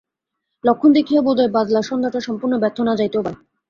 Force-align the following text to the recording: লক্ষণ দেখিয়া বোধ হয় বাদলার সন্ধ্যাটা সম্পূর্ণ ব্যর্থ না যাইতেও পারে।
লক্ষণ 0.63 0.89
দেখিয়া 0.97 1.21
বোধ 1.21 1.37
হয় 1.39 1.53
বাদলার 1.55 1.87
সন্ধ্যাটা 1.89 2.19
সম্পূর্ণ 2.27 2.53
ব্যর্থ 2.61 2.77
না 2.81 2.93
যাইতেও 2.99 3.25
পারে। 3.25 3.37